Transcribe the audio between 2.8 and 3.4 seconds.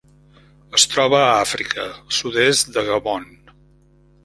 Gabon.